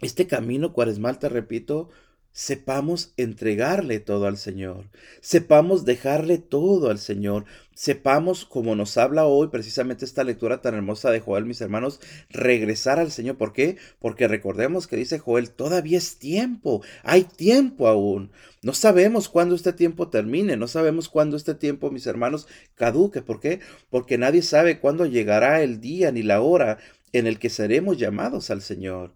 este 0.00 0.26
camino 0.26 0.72
cuaresmal, 0.72 1.18
te 1.18 1.28
repito, 1.28 1.90
sepamos 2.32 3.12
entregarle 3.18 4.00
todo 4.00 4.26
al 4.26 4.38
Señor, 4.38 4.90
sepamos 5.20 5.84
dejarle 5.84 6.38
todo 6.38 6.90
al 6.90 6.98
Señor, 6.98 7.44
sepamos, 7.74 8.44
como 8.44 8.74
nos 8.74 8.96
habla 8.96 9.26
hoy 9.26 9.48
precisamente 9.48 10.04
esta 10.04 10.24
lectura 10.24 10.60
tan 10.62 10.74
hermosa 10.74 11.10
de 11.10 11.20
Joel, 11.20 11.44
mis 11.44 11.60
hermanos, 11.60 12.00
regresar 12.30 12.98
al 12.98 13.10
Señor. 13.10 13.36
¿Por 13.36 13.52
qué? 13.52 13.76
Porque 13.98 14.28
recordemos 14.28 14.86
que 14.86 14.96
dice 14.96 15.18
Joel, 15.18 15.50
todavía 15.50 15.98
es 15.98 16.18
tiempo, 16.18 16.82
hay 17.02 17.24
tiempo 17.24 17.88
aún. 17.88 18.30
No 18.62 18.72
sabemos 18.72 19.28
cuándo 19.28 19.54
este 19.54 19.72
tiempo 19.72 20.08
termine, 20.08 20.56
no 20.56 20.68
sabemos 20.68 21.08
cuándo 21.08 21.36
este 21.36 21.54
tiempo, 21.54 21.90
mis 21.90 22.06
hermanos, 22.06 22.48
caduque. 22.74 23.20
¿Por 23.20 23.40
qué? 23.40 23.60
Porque 23.90 24.16
nadie 24.16 24.42
sabe 24.42 24.80
cuándo 24.80 25.06
llegará 25.06 25.62
el 25.62 25.80
día 25.80 26.12
ni 26.12 26.22
la 26.22 26.40
hora 26.40 26.78
en 27.12 27.26
el 27.26 27.38
que 27.38 27.50
seremos 27.50 27.98
llamados 27.98 28.50
al 28.50 28.62
Señor. 28.62 29.12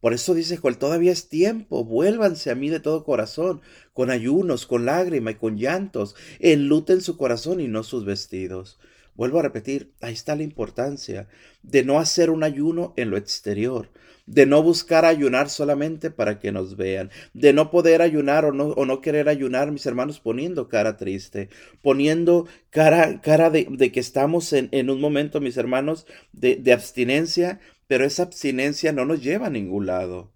Por 0.00 0.12
eso 0.12 0.34
dice 0.34 0.56
Joel, 0.56 0.78
todavía 0.78 1.12
es 1.12 1.28
tiempo, 1.28 1.84
vuélvanse 1.84 2.50
a 2.50 2.54
mí 2.54 2.68
de 2.68 2.80
todo 2.80 3.04
corazón, 3.04 3.62
con 3.92 4.10
ayunos, 4.10 4.66
con 4.66 4.84
lágrima 4.84 5.32
y 5.32 5.34
con 5.36 5.56
llantos, 5.56 6.14
enluten 6.38 7.00
su 7.00 7.16
corazón 7.16 7.60
y 7.60 7.68
no 7.68 7.82
sus 7.82 8.04
vestidos. 8.04 8.78
Vuelvo 9.14 9.38
a 9.38 9.42
repetir, 9.42 9.92
ahí 10.02 10.12
está 10.12 10.36
la 10.36 10.42
importancia 10.42 11.28
de 11.62 11.82
no 11.82 11.98
hacer 11.98 12.30
un 12.30 12.44
ayuno 12.44 12.92
en 12.98 13.08
lo 13.08 13.16
exterior, 13.16 13.88
de 14.26 14.44
no 14.44 14.62
buscar 14.62 15.06
ayunar 15.06 15.48
solamente 15.48 16.10
para 16.10 16.38
que 16.38 16.52
nos 16.52 16.76
vean, 16.76 17.10
de 17.32 17.54
no 17.54 17.70
poder 17.70 18.02
ayunar 18.02 18.44
o 18.44 18.52
no, 18.52 18.66
o 18.66 18.84
no 18.84 19.00
querer 19.00 19.30
ayunar, 19.30 19.72
mis 19.72 19.86
hermanos, 19.86 20.20
poniendo 20.20 20.68
cara 20.68 20.98
triste, 20.98 21.48
poniendo 21.80 22.46
cara, 22.68 23.22
cara 23.22 23.48
de, 23.48 23.64
que 23.90 24.00
estamos 24.00 24.52
en, 24.52 24.90
un 24.90 25.00
momento, 25.00 25.40
mis 25.40 25.56
hermanos, 25.56 26.06
de 26.32 26.72
abstinencia 26.74 27.60
pero 27.86 28.04
esa 28.04 28.24
abstinencia 28.24 28.92
no 28.92 29.04
nos 29.04 29.22
lleva 29.22 29.46
a 29.46 29.50
ningún 29.50 29.86
lado. 29.86 30.32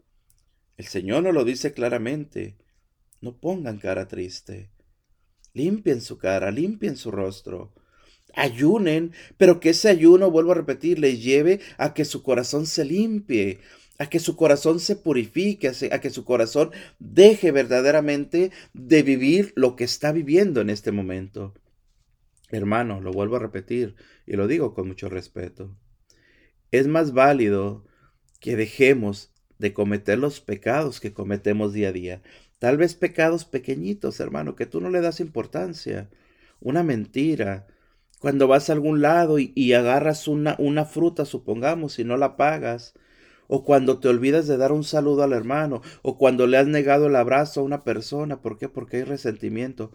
El 0.76 0.86
Señor 0.86 1.24
nos 1.24 1.34
lo 1.34 1.44
dice 1.44 1.72
claramente. 1.72 2.56
No 3.20 3.36
pongan 3.36 3.78
cara 3.78 4.08
triste. 4.08 4.70
Limpien 5.52 6.00
su 6.00 6.16
cara, 6.16 6.50
limpien 6.50 6.96
su 6.96 7.10
rostro. 7.10 7.74
Ayunen, 8.34 9.12
pero 9.36 9.58
que 9.58 9.70
ese 9.70 9.88
ayuno, 9.88 10.30
vuelvo 10.30 10.52
a 10.52 10.54
repetir, 10.54 11.00
les 11.00 11.22
lleve 11.22 11.60
a 11.76 11.92
que 11.92 12.04
su 12.04 12.22
corazón 12.22 12.66
se 12.66 12.84
limpie, 12.84 13.58
a 13.98 14.08
que 14.08 14.20
su 14.20 14.36
corazón 14.36 14.78
se 14.78 14.94
purifique, 14.94 15.72
a 15.90 16.00
que 16.00 16.10
su 16.10 16.24
corazón 16.24 16.70
deje 17.00 17.50
verdaderamente 17.50 18.52
de 18.72 19.02
vivir 19.02 19.52
lo 19.56 19.74
que 19.74 19.84
está 19.84 20.12
viviendo 20.12 20.60
en 20.60 20.70
este 20.70 20.92
momento. 20.92 21.54
Hermano, 22.48 23.00
lo 23.00 23.12
vuelvo 23.12 23.36
a 23.36 23.40
repetir 23.40 23.96
y 24.26 24.36
lo 24.36 24.46
digo 24.46 24.72
con 24.72 24.86
mucho 24.86 25.08
respeto 25.08 25.76
es 26.72 26.86
más 26.86 27.12
válido 27.12 27.84
que 28.40 28.56
dejemos 28.56 29.32
de 29.58 29.72
cometer 29.72 30.18
los 30.18 30.40
pecados 30.40 31.00
que 31.00 31.12
cometemos 31.12 31.72
día 31.72 31.88
a 31.88 31.92
día. 31.92 32.22
Tal 32.58 32.76
vez 32.76 32.94
pecados 32.94 33.44
pequeñitos, 33.44 34.20
hermano, 34.20 34.56
que 34.56 34.66
tú 34.66 34.80
no 34.80 34.90
le 34.90 35.00
das 35.00 35.20
importancia. 35.20 36.10
Una 36.60 36.82
mentira. 36.82 37.66
Cuando 38.18 38.48
vas 38.48 38.68
a 38.68 38.74
algún 38.74 39.00
lado 39.00 39.38
y, 39.38 39.72
agarras 39.72 40.28
una, 40.28 40.56
una 40.58 40.84
fruta, 40.84 41.24
supongamos, 41.24 41.98
y 41.98 42.04
no 42.04 42.16
la 42.16 42.36
pagas. 42.36 42.94
O 43.48 43.64
cuando 43.64 43.98
te 43.98 44.08
olvidas 44.08 44.46
de 44.46 44.56
dar 44.56 44.72
un 44.72 44.84
saludo 44.84 45.22
al 45.22 45.32
hermano. 45.32 45.82
O 46.02 46.18
cuando 46.18 46.46
le 46.46 46.58
has 46.58 46.66
negado 46.66 47.06
el 47.06 47.16
abrazo 47.16 47.60
a 47.60 47.64
una 47.64 47.84
persona. 47.84 48.40
¿Por 48.42 48.58
qué? 48.58 48.68
Porque 48.68 48.98
hay 48.98 49.04
resentimiento. 49.04 49.92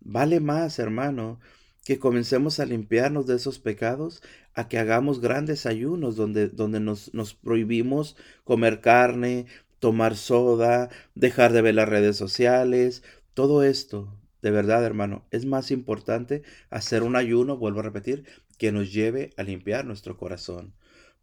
Vale 0.00 0.40
más, 0.40 0.78
hermano, 0.78 1.40
que 1.86 2.00
comencemos 2.00 2.58
a 2.58 2.66
limpiarnos 2.66 3.28
de 3.28 3.36
esos 3.36 3.60
pecados, 3.60 4.20
a 4.54 4.66
que 4.66 4.76
hagamos 4.76 5.20
grandes 5.20 5.66
ayunos 5.66 6.16
donde, 6.16 6.48
donde 6.48 6.80
nos, 6.80 7.14
nos 7.14 7.34
prohibimos 7.34 8.16
comer 8.42 8.80
carne, 8.80 9.46
tomar 9.78 10.16
soda, 10.16 10.90
dejar 11.14 11.52
de 11.52 11.62
ver 11.62 11.76
las 11.76 11.88
redes 11.88 12.16
sociales, 12.16 13.04
todo 13.34 13.62
esto, 13.62 14.12
de 14.42 14.50
verdad, 14.50 14.84
hermano, 14.84 15.26
es 15.30 15.46
más 15.46 15.70
importante 15.70 16.42
hacer 16.70 17.04
un 17.04 17.14
ayuno, 17.14 17.56
vuelvo 17.56 17.78
a 17.78 17.84
repetir, 17.84 18.24
que 18.58 18.72
nos 18.72 18.92
lleve 18.92 19.30
a 19.36 19.44
limpiar 19.44 19.84
nuestro 19.84 20.16
corazón. 20.16 20.74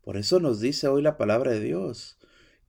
Por 0.02 0.16
eso 0.16 0.40
nos 0.40 0.62
dice 0.62 0.88
hoy 0.88 1.02
la 1.02 1.18
palabra 1.18 1.52
de 1.52 1.60
Dios, 1.60 2.18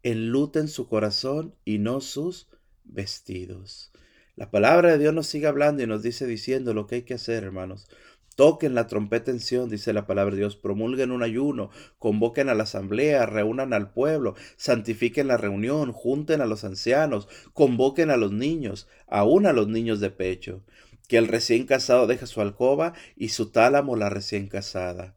enluten 0.02 0.66
su 0.66 0.88
corazón 0.88 1.54
y 1.64 1.78
no 1.78 2.00
sus 2.00 2.48
vestidos. 2.82 3.92
La 4.36 4.50
palabra 4.50 4.90
de 4.90 4.98
Dios 4.98 5.14
nos 5.14 5.28
sigue 5.28 5.46
hablando 5.46 5.82
y 5.82 5.86
nos 5.86 6.02
dice 6.02 6.26
diciendo 6.26 6.74
lo 6.74 6.88
que 6.88 6.96
hay 6.96 7.02
que 7.02 7.14
hacer, 7.14 7.44
hermanos. 7.44 7.86
Toquen 8.34 8.74
la 8.74 8.88
trompeta 8.88 9.30
en 9.30 9.38
Sion, 9.38 9.68
dice 9.68 9.92
la 9.92 10.08
palabra 10.08 10.32
de 10.32 10.40
Dios, 10.40 10.56
promulguen 10.56 11.12
un 11.12 11.22
ayuno, 11.22 11.70
convoquen 12.00 12.48
a 12.48 12.54
la 12.54 12.64
asamblea, 12.64 13.26
reúnan 13.26 13.72
al 13.72 13.92
pueblo, 13.92 14.34
santifiquen 14.56 15.28
la 15.28 15.36
reunión, 15.36 15.92
junten 15.92 16.40
a 16.40 16.46
los 16.46 16.64
ancianos, 16.64 17.28
convoquen 17.52 18.10
a 18.10 18.16
los 18.16 18.32
niños, 18.32 18.88
aún 19.06 19.46
a 19.46 19.52
los 19.52 19.68
niños 19.68 20.00
de 20.00 20.10
pecho, 20.10 20.64
que 21.06 21.16
el 21.16 21.28
recién 21.28 21.64
casado 21.64 22.08
deje 22.08 22.26
su 22.26 22.40
alcoba 22.40 22.94
y 23.14 23.28
su 23.28 23.52
tálamo 23.52 23.94
la 23.94 24.10
recién 24.10 24.48
casada. 24.48 25.14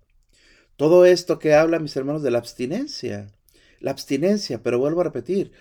Todo 0.76 1.08
esto 1.08 1.40
que 1.40 1.56
habla, 1.56 1.80
mis 1.80 1.96
hermanos, 1.98 2.22
de 2.22 2.30
la 2.30 2.38
abstinencia, 2.38 3.32
la 3.80 3.90
abstinencia, 3.90 4.62
pero 4.62 4.78
vuelvo 4.78 5.02
a 5.02 5.06
repetir, 5.06 5.54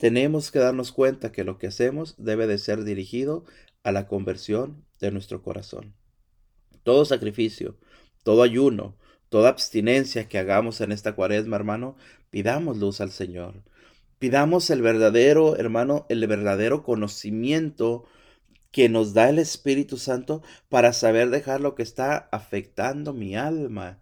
tenemos 0.00 0.50
que 0.50 0.58
darnos 0.58 0.92
cuenta 0.92 1.30
que 1.30 1.44
lo 1.44 1.58
que 1.58 1.66
hacemos 1.66 2.14
debe 2.16 2.46
de 2.46 2.56
ser 2.56 2.84
dirigido 2.84 3.44
a 3.82 3.92
la 3.92 4.08
conversión 4.08 4.82
de 4.98 5.10
nuestro 5.10 5.42
corazón. 5.42 5.94
Todo 6.84 7.04
sacrificio, 7.04 7.76
todo 8.22 8.42
ayuno, 8.42 8.96
toda 9.28 9.50
abstinencia 9.50 10.26
que 10.26 10.38
hagamos 10.38 10.80
en 10.80 10.92
esta 10.92 11.14
cuaresma, 11.14 11.56
hermano, 11.56 11.96
pidamos 12.30 12.78
luz 12.78 13.02
al 13.02 13.10
Señor. 13.10 13.62
Pidamos 14.18 14.70
el 14.70 14.80
verdadero, 14.80 15.58
hermano, 15.58 16.06
el 16.08 16.26
verdadero 16.26 16.82
conocimiento 16.82 18.06
que 18.70 18.88
nos 18.88 19.12
da 19.12 19.28
el 19.28 19.38
Espíritu 19.38 19.98
Santo 19.98 20.42
para 20.70 20.94
saber 20.94 21.28
dejar 21.28 21.60
lo 21.60 21.74
que 21.74 21.82
está 21.82 22.16
afectando 22.32 23.12
mi 23.12 23.36
alma, 23.36 24.00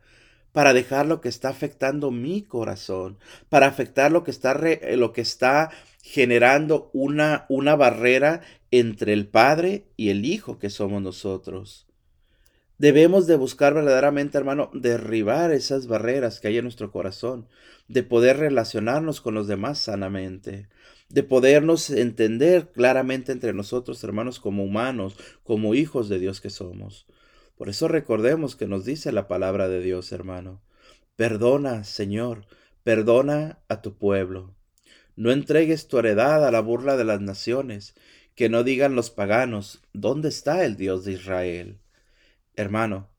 para 0.59 0.75
dejar 0.75 1.07
lo 1.07 1.21
que 1.21 1.29
está 1.29 1.51
afectando 1.51 2.11
mi 2.11 2.43
corazón, 2.43 3.17
para 3.49 3.69
afectar 3.69 4.11
lo 4.11 4.25
que 4.25 4.33
está, 4.33 4.59
lo 4.97 5.13
que 5.13 5.21
está 5.21 5.71
generando 6.03 6.91
una, 6.93 7.47
una 7.49 7.77
barrera 7.77 8.41
entre 8.73 9.13
el 9.13 9.29
Padre 9.29 9.85
y 9.97 10.09
el 10.09 10.25
Hijo 10.25 10.59
que 10.59 10.69
somos 10.69 11.01
nosotros. 11.01 11.87
Debemos 12.77 13.29
de 13.29 13.37
buscar 13.37 13.73
verdaderamente, 13.73 14.37
hermano, 14.37 14.69
derribar 14.75 15.53
esas 15.53 15.87
barreras 15.87 16.41
que 16.41 16.49
hay 16.49 16.59
en 16.59 16.65
nuestro 16.65 16.91
corazón, 16.91 17.47
de 17.87 18.03
poder 18.03 18.39
relacionarnos 18.39 19.21
con 19.21 19.35
los 19.35 19.47
demás 19.47 19.79
sanamente, 19.79 20.67
de 21.09 21.23
podernos 21.23 21.89
entender 21.89 22.73
claramente 22.73 23.31
entre 23.31 23.53
nosotros, 23.53 24.03
hermanos, 24.03 24.41
como 24.41 24.65
humanos, 24.65 25.15
como 25.45 25.77
hijos 25.77 26.09
de 26.09 26.19
Dios 26.19 26.41
que 26.41 26.51
somos. 26.51 27.07
Por 27.59 27.69
eso 27.69 27.89
recordemos 27.89 28.55
que 28.55 28.69
nos 28.69 28.85
dice 28.85 29.11
la 29.11 29.27
palabra 29.27 29.69
de 29.69 29.81
Dios, 29.81 30.13
hermano. 30.13 30.63
Perdona, 31.17 31.83
Señor, 31.83 32.47
perdona 32.85 33.59
a 33.69 33.83
tu 33.83 33.99
pueblo. 33.99 34.55
No 35.17 35.33
entregues 35.33 35.89
tu 35.89 35.99
heredad 35.99 36.47
a 36.47 36.53
la 36.53 36.61
burla 36.61 36.97
de 36.97 37.03
las 37.03 37.21
naciones, 37.21 37.97
que 38.37 38.49
no 38.49 38.63
digan 38.63 38.95
los 38.95 39.11
paganos, 39.11 39.83
¿dónde 39.93 40.29
está 40.29 40.65
el 40.65 40.77
Dios 40.77 41.05
de 41.05 41.15
Israel? 41.15 41.81
Hermano, 42.55 43.11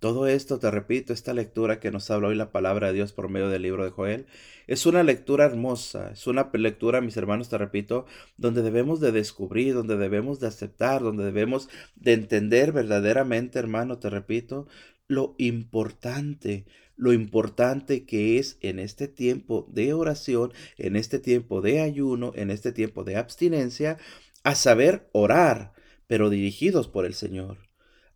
todo 0.00 0.28
esto, 0.28 0.58
te 0.58 0.70
repito, 0.70 1.12
esta 1.12 1.34
lectura 1.34 1.80
que 1.80 1.90
nos 1.90 2.10
habla 2.10 2.28
hoy 2.28 2.36
la 2.36 2.52
palabra 2.52 2.88
de 2.88 2.94
Dios 2.94 3.12
por 3.12 3.28
medio 3.28 3.48
del 3.48 3.62
libro 3.62 3.84
de 3.84 3.90
Joel, 3.90 4.26
es 4.66 4.86
una 4.86 5.02
lectura 5.02 5.44
hermosa, 5.44 6.12
es 6.12 6.26
una 6.26 6.50
lectura, 6.52 7.00
mis 7.00 7.16
hermanos, 7.16 7.48
te 7.48 7.58
repito, 7.58 8.06
donde 8.36 8.62
debemos 8.62 9.00
de 9.00 9.12
descubrir, 9.12 9.74
donde 9.74 9.96
debemos 9.96 10.40
de 10.40 10.46
aceptar, 10.46 11.02
donde 11.02 11.24
debemos 11.24 11.68
de 11.96 12.12
entender 12.12 12.72
verdaderamente, 12.72 13.58
hermano, 13.58 13.98
te 13.98 14.10
repito, 14.10 14.68
lo 15.08 15.34
importante, 15.38 16.66
lo 16.96 17.12
importante 17.12 18.04
que 18.04 18.38
es 18.38 18.58
en 18.60 18.78
este 18.78 19.08
tiempo 19.08 19.66
de 19.70 19.94
oración, 19.94 20.52
en 20.76 20.96
este 20.96 21.18
tiempo 21.18 21.60
de 21.60 21.80
ayuno, 21.80 22.32
en 22.36 22.50
este 22.50 22.72
tiempo 22.72 23.04
de 23.04 23.16
abstinencia, 23.16 23.98
a 24.44 24.54
saber 24.54 25.08
orar, 25.12 25.72
pero 26.06 26.30
dirigidos 26.30 26.88
por 26.88 27.04
el 27.04 27.14
Señor 27.14 27.67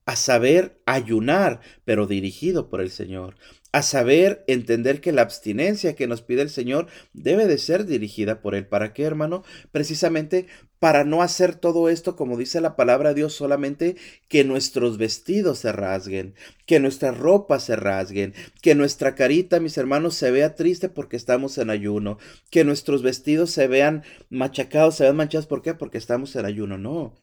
a 0.04 0.16
saber 0.16 0.80
ayunar, 0.87 1.61
pero 1.85 2.06
dirigido 2.06 2.68
por 2.68 2.80
el 2.80 2.90
Señor, 2.90 3.37
a 3.73 3.82
saber 3.82 4.44
entender 4.49 5.00
que 5.00 5.12
la 5.12 5.23
abstinencia 5.23 5.94
que 5.94 6.06
nos 6.06 6.21
pide 6.21 6.42
el 6.42 6.50
Señor 6.50 6.88
debe 7.14 7.47
de 7.47 7.56
ser 7.56 7.87
dirigida 7.87 8.42
por 8.42 8.54
Él. 8.54 8.66
¿Para 8.66 8.92
qué, 8.92 9.04
hermano? 9.04 9.44
Precisamente 9.71 10.47
para 10.78 11.04
no 11.04 11.23
hacer 11.23 11.54
todo 11.54 11.88
esto, 11.88 12.16
como 12.16 12.37
dice 12.37 12.61
la 12.61 12.75
palabra 12.75 13.11
de 13.11 13.14
Dios, 13.14 13.35
solamente 13.35 13.97
que 14.28 14.42
nuestros 14.44 14.99
vestidos 14.99 15.61
se 15.61 15.71
rasguen, 15.71 16.35
que 16.66 16.80
nuestras 16.80 17.16
ropas 17.16 17.64
se 17.64 17.76
rasguen, 17.76 18.35
que 18.61 18.75
nuestra 18.75 19.14
carita, 19.14 19.61
mis 19.61 19.78
hermanos, 19.78 20.16
se 20.16 20.30
vea 20.32 20.56
triste 20.56 20.88
porque 20.88 21.16
estamos 21.16 21.56
en 21.59 21.71
ayuno, 21.71 22.18
que 22.50 22.64
nuestros 22.64 23.02
vestidos 23.02 23.52
se 23.52 23.68
vean 23.68 24.02
machacados, 24.28 24.97
se 24.97 25.04
vean 25.04 25.16
manchados. 25.16 25.47
¿Por 25.47 25.62
qué? 25.62 25.73
Porque 25.75 25.99
estamos 25.99 26.35
en 26.37 26.47
ayuno. 26.47 26.78
No. 26.78 27.22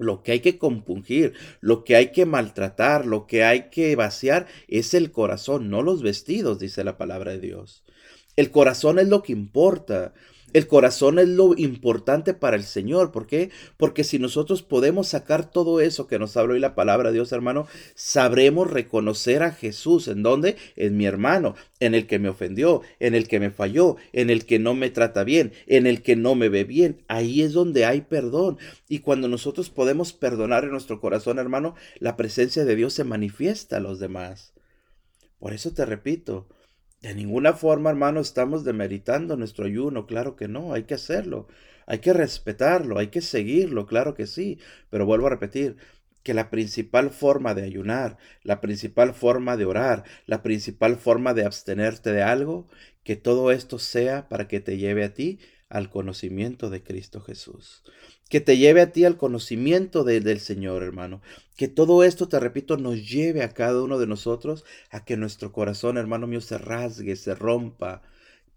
Lo 0.00 0.22
que 0.22 0.32
hay 0.32 0.40
que 0.40 0.58
compungir, 0.58 1.34
lo 1.60 1.84
que 1.84 1.96
hay 1.96 2.12
que 2.12 2.26
maltratar, 2.26 3.06
lo 3.06 3.26
que 3.26 3.44
hay 3.44 3.70
que 3.70 3.94
vaciar 3.96 4.46
es 4.68 4.94
el 4.94 5.12
corazón, 5.12 5.70
no 5.70 5.82
los 5.82 6.02
vestidos, 6.02 6.58
dice 6.58 6.84
la 6.84 6.96
palabra 6.96 7.32
de 7.32 7.40
Dios. 7.40 7.84
El 8.36 8.50
corazón 8.50 8.98
es 8.98 9.08
lo 9.08 9.22
que 9.22 9.32
importa. 9.32 10.14
El 10.52 10.66
corazón 10.66 11.18
es 11.18 11.28
lo 11.28 11.56
importante 11.56 12.34
para 12.34 12.56
el 12.56 12.64
Señor. 12.64 13.12
¿Por 13.12 13.26
qué? 13.26 13.50
Porque 13.76 14.02
si 14.02 14.18
nosotros 14.18 14.62
podemos 14.62 15.08
sacar 15.08 15.50
todo 15.50 15.80
eso 15.80 16.06
que 16.06 16.18
nos 16.18 16.36
habla 16.36 16.54
hoy 16.54 16.60
la 16.60 16.74
palabra 16.74 17.10
de 17.10 17.14
Dios, 17.14 17.30
hermano, 17.32 17.66
sabremos 17.94 18.70
reconocer 18.70 19.42
a 19.42 19.52
Jesús. 19.52 20.08
¿En 20.08 20.22
dónde? 20.22 20.56
En 20.74 20.96
mi 20.96 21.06
hermano, 21.06 21.54
en 21.78 21.94
el 21.94 22.06
que 22.06 22.18
me 22.18 22.28
ofendió, 22.28 22.82
en 22.98 23.14
el 23.14 23.28
que 23.28 23.38
me 23.38 23.50
falló, 23.50 23.96
en 24.12 24.30
el 24.30 24.44
que 24.44 24.58
no 24.58 24.74
me 24.74 24.90
trata 24.90 25.22
bien, 25.22 25.52
en 25.66 25.86
el 25.86 26.02
que 26.02 26.16
no 26.16 26.34
me 26.34 26.48
ve 26.48 26.64
bien. 26.64 27.04
Ahí 27.06 27.42
es 27.42 27.52
donde 27.52 27.84
hay 27.84 28.00
perdón. 28.00 28.58
Y 28.88 29.00
cuando 29.00 29.28
nosotros 29.28 29.70
podemos 29.70 30.12
perdonar 30.12 30.64
en 30.64 30.70
nuestro 30.72 31.00
corazón, 31.00 31.38
hermano, 31.38 31.74
la 31.98 32.16
presencia 32.16 32.64
de 32.64 32.74
Dios 32.74 32.94
se 32.94 33.04
manifiesta 33.04 33.76
a 33.76 33.80
los 33.80 34.00
demás. 34.00 34.52
Por 35.38 35.54
eso 35.54 35.72
te 35.72 35.86
repito, 35.86 36.48
de 37.00 37.14
ninguna 37.14 37.54
forma, 37.54 37.90
hermano, 37.90 38.20
estamos 38.20 38.64
demeritando 38.64 39.36
nuestro 39.36 39.64
ayuno, 39.64 40.06
claro 40.06 40.36
que 40.36 40.48
no, 40.48 40.74
hay 40.74 40.84
que 40.84 40.94
hacerlo, 40.94 41.48
hay 41.86 41.98
que 42.00 42.12
respetarlo, 42.12 42.98
hay 42.98 43.08
que 43.08 43.22
seguirlo, 43.22 43.86
claro 43.86 44.14
que 44.14 44.26
sí, 44.26 44.58
pero 44.90 45.06
vuelvo 45.06 45.26
a 45.26 45.30
repetir, 45.30 45.76
que 46.22 46.34
la 46.34 46.50
principal 46.50 47.10
forma 47.10 47.54
de 47.54 47.62
ayunar, 47.62 48.18
la 48.42 48.60
principal 48.60 49.14
forma 49.14 49.56
de 49.56 49.64
orar, 49.64 50.04
la 50.26 50.42
principal 50.42 50.96
forma 50.96 51.32
de 51.32 51.46
abstenerte 51.46 52.12
de 52.12 52.22
algo, 52.22 52.68
que 53.04 53.16
todo 53.16 53.50
esto 53.50 53.78
sea 53.78 54.28
para 54.28 54.46
que 54.46 54.60
te 54.60 54.76
lleve 54.76 55.04
a 55.04 55.14
ti 55.14 55.38
al 55.70 55.88
conocimiento 55.88 56.68
de 56.68 56.82
Cristo 56.82 57.20
Jesús. 57.20 57.82
Que 58.28 58.40
te 58.40 58.58
lleve 58.58 58.82
a 58.82 58.92
ti 58.92 59.04
al 59.04 59.16
conocimiento 59.16 60.04
del 60.04 60.40
Señor, 60.40 60.82
hermano. 60.82 61.22
Que 61.56 61.68
todo 61.68 62.04
esto, 62.04 62.28
te 62.28 62.38
repito, 62.38 62.76
nos 62.76 63.08
lleve 63.08 63.42
a 63.42 63.54
cada 63.54 63.82
uno 63.82 63.98
de 63.98 64.06
nosotros 64.06 64.64
a 64.90 65.04
que 65.04 65.16
nuestro 65.16 65.52
corazón, 65.52 65.96
hermano 65.96 66.26
mío, 66.26 66.40
se 66.40 66.58
rasgue, 66.58 67.16
se 67.16 67.34
rompa, 67.34 68.02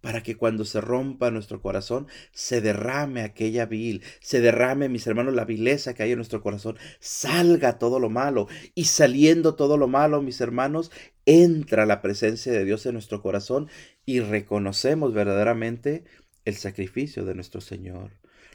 para 0.04 0.22
que 0.22 0.36
cuando 0.36 0.66
se 0.66 0.82
rompa 0.82 1.32
nuestro 1.32 1.62
corazón 1.62 2.08
se 2.34 2.60
derrame 2.60 3.22
aquella 3.22 3.66
vil, 3.66 4.04
se 4.20 4.42
derrame, 4.42 4.90
mis 4.90 5.08
hermanos, 5.08 5.34
la 5.34 5.46
vileza 5.46 5.94
que 5.94 6.04
hay 6.04 6.12
en 6.12 6.18
nuestro 6.18 6.42
corazón, 6.42 6.78
salga 7.00 7.80
todo 7.80 8.02
lo 8.02 8.10
malo 8.10 8.50
y 8.76 8.84
saliendo 8.84 9.56
todo 9.56 9.78
lo 9.78 9.88
malo, 9.88 10.22
mis 10.22 10.42
hermanos, 10.42 10.92
entra 11.26 11.86
la 11.86 12.02
presencia 12.02 12.52
de 12.52 12.66
Dios 12.66 12.86
en 12.86 12.94
nuestro 12.94 13.22
corazón 13.22 13.70
y 14.06 14.20
reconocemos 14.20 15.14
verdaderamente 15.14 16.04
el 16.46 16.56
sacrificio 16.56 17.26
de 17.26 17.36
nuestro 17.36 17.62
Señor. 17.62 18.12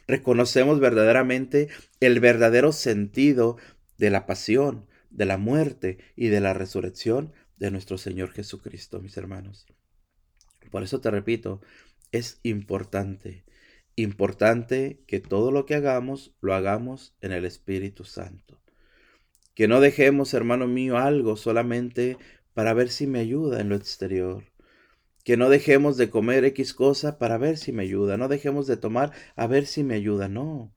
Reconocemos 0.06 0.80
verdaderamente 0.80 1.68
el 2.00 2.20
verdadero 2.20 2.72
sentido 2.72 3.58
de 3.98 4.10
la 4.10 4.26
pasión, 4.26 4.86
de 5.10 5.26
la 5.26 5.38
muerte 5.38 5.98
y 6.16 6.28
de 6.28 6.40
la 6.40 6.54
resurrección 6.54 7.32
de 7.56 7.70
nuestro 7.70 7.98
Señor 7.98 8.30
Jesucristo, 8.30 9.00
mis 9.00 9.16
hermanos. 9.16 9.66
Por 10.70 10.82
eso 10.82 11.00
te 11.00 11.10
repito, 11.10 11.60
es 12.12 12.40
importante, 12.42 13.44
importante 13.96 15.02
que 15.06 15.20
todo 15.20 15.50
lo 15.50 15.66
que 15.66 15.74
hagamos 15.74 16.34
lo 16.40 16.54
hagamos 16.54 17.14
en 17.20 17.32
el 17.32 17.44
Espíritu 17.44 18.04
Santo. 18.04 18.60
Que 19.54 19.66
no 19.66 19.80
dejemos, 19.80 20.34
hermano 20.34 20.68
mío, 20.68 20.98
algo 20.98 21.36
solamente 21.36 22.16
para 22.54 22.74
ver 22.74 22.90
si 22.90 23.06
me 23.06 23.18
ayuda 23.18 23.60
en 23.60 23.68
lo 23.68 23.76
exterior 23.76 24.44
que 25.28 25.36
no 25.36 25.50
dejemos 25.50 25.98
de 25.98 26.08
comer 26.08 26.46
X 26.46 26.72
cosa 26.72 27.18
para 27.18 27.36
ver 27.36 27.58
si 27.58 27.70
me 27.70 27.82
ayuda, 27.82 28.16
no 28.16 28.28
dejemos 28.28 28.66
de 28.66 28.78
tomar 28.78 29.12
a 29.36 29.46
ver 29.46 29.66
si 29.66 29.84
me 29.84 29.94
ayuda, 29.94 30.26
no. 30.26 30.72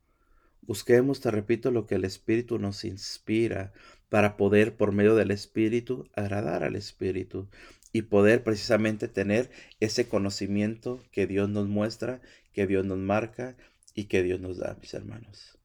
Busquemos, 0.60 1.22
te 1.22 1.32
repito, 1.32 1.72
lo 1.72 1.86
que 1.86 1.96
el 1.96 2.04
Espíritu 2.04 2.60
nos 2.60 2.84
inspira 2.84 3.72
para 4.10 4.36
poder, 4.36 4.76
por 4.76 4.92
medio 4.92 5.16
del 5.16 5.32
Espíritu, 5.32 6.10
agradar 6.18 6.66
al 6.66 6.76
Espíritu 6.76 7.48
y 7.94 8.02
poder 8.02 8.44
precisamente 8.44 9.08
tener 9.08 9.52
ese 9.80 10.10
conocimiento 10.10 11.02
que 11.14 11.28
Dios 11.28 11.48
nos 11.48 11.70
muestra, 11.70 12.20
que 12.52 12.68
Dios 12.68 12.86
nos 12.86 12.98
marca 12.98 13.56
y 13.96 14.08
que 14.08 14.22
Dios 14.22 14.42
nos 14.42 14.58
da, 14.58 14.78
mis 14.82 14.94
hermanos. 14.94 15.61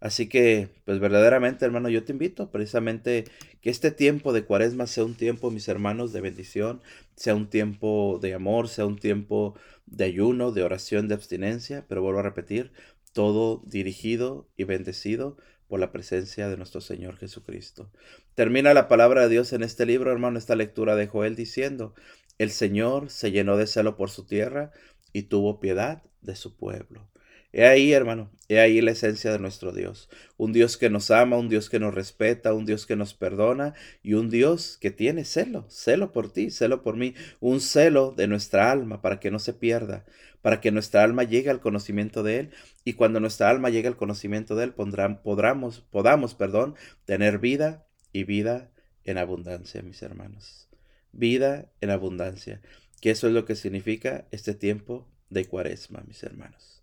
Así 0.00 0.28
que, 0.28 0.68
pues 0.84 1.00
verdaderamente, 1.00 1.64
hermano, 1.64 1.88
yo 1.88 2.04
te 2.04 2.12
invito 2.12 2.50
precisamente 2.50 3.24
que 3.60 3.70
este 3.70 3.90
tiempo 3.90 4.32
de 4.32 4.44
cuaresma 4.44 4.86
sea 4.86 5.04
un 5.04 5.14
tiempo, 5.14 5.50
mis 5.50 5.68
hermanos, 5.68 6.12
de 6.12 6.20
bendición, 6.20 6.82
sea 7.16 7.34
un 7.34 7.48
tiempo 7.48 8.18
de 8.20 8.34
amor, 8.34 8.68
sea 8.68 8.86
un 8.86 8.98
tiempo 8.98 9.54
de 9.86 10.04
ayuno, 10.04 10.52
de 10.52 10.62
oración, 10.62 11.08
de 11.08 11.14
abstinencia, 11.14 11.86
pero 11.88 12.02
vuelvo 12.02 12.20
a 12.20 12.24
repetir, 12.24 12.72
todo 13.12 13.62
dirigido 13.64 14.46
y 14.56 14.64
bendecido 14.64 15.38
por 15.68 15.80
la 15.80 15.90
presencia 15.92 16.48
de 16.48 16.56
nuestro 16.56 16.80
Señor 16.80 17.16
Jesucristo. 17.16 17.90
Termina 18.34 18.74
la 18.74 18.88
palabra 18.88 19.22
de 19.22 19.30
Dios 19.30 19.52
en 19.52 19.62
este 19.62 19.86
libro, 19.86 20.12
hermano, 20.12 20.38
esta 20.38 20.54
lectura 20.54 20.96
de 20.96 21.06
Joel 21.06 21.34
diciendo, 21.34 21.94
el 22.38 22.50
Señor 22.50 23.10
se 23.10 23.32
llenó 23.32 23.56
de 23.56 23.66
celo 23.66 23.96
por 23.96 24.10
su 24.10 24.26
tierra 24.26 24.70
y 25.12 25.22
tuvo 25.22 25.58
piedad 25.58 26.02
de 26.20 26.36
su 26.36 26.56
pueblo. 26.56 27.08
He 27.58 27.66
ahí, 27.66 27.94
hermano, 27.94 28.30
he 28.50 28.60
ahí 28.60 28.82
la 28.82 28.90
esencia 28.90 29.32
de 29.32 29.38
nuestro 29.38 29.72
Dios. 29.72 30.10
Un 30.36 30.52
Dios 30.52 30.76
que 30.76 30.90
nos 30.90 31.10
ama, 31.10 31.38
un 31.38 31.48
Dios 31.48 31.70
que 31.70 31.80
nos 31.80 31.94
respeta, 31.94 32.52
un 32.52 32.66
Dios 32.66 32.84
que 32.84 32.96
nos 32.96 33.14
perdona 33.14 33.72
y 34.02 34.12
un 34.12 34.28
Dios 34.28 34.76
que 34.78 34.90
tiene 34.90 35.24
celo, 35.24 35.64
celo 35.70 36.12
por 36.12 36.30
ti, 36.30 36.50
celo 36.50 36.82
por 36.82 36.98
mí, 36.98 37.14
un 37.40 37.62
celo 37.62 38.12
de 38.14 38.26
nuestra 38.26 38.70
alma 38.70 39.00
para 39.00 39.20
que 39.20 39.30
no 39.30 39.38
se 39.38 39.54
pierda, 39.54 40.04
para 40.42 40.60
que 40.60 40.70
nuestra 40.70 41.02
alma 41.02 41.22
llegue 41.22 41.48
al 41.48 41.60
conocimiento 41.60 42.22
de 42.22 42.40
Él 42.40 42.50
y 42.84 42.92
cuando 42.92 43.20
nuestra 43.20 43.48
alma 43.48 43.70
llegue 43.70 43.88
al 43.88 43.96
conocimiento 43.96 44.54
de 44.54 44.64
Él 44.64 44.74
podamos, 44.74 45.80
podamos 45.80 46.34
perdón, 46.34 46.74
tener 47.06 47.38
vida 47.38 47.86
y 48.12 48.24
vida 48.24 48.70
en 49.02 49.16
abundancia, 49.16 49.80
mis 49.80 50.02
hermanos. 50.02 50.68
Vida 51.12 51.72
en 51.80 51.88
abundancia, 51.88 52.60
que 53.00 53.12
eso 53.12 53.28
es 53.28 53.32
lo 53.32 53.46
que 53.46 53.54
significa 53.54 54.26
este 54.30 54.52
tiempo 54.52 55.08
de 55.30 55.46
cuaresma, 55.46 56.04
mis 56.06 56.22
hermanos. 56.22 56.75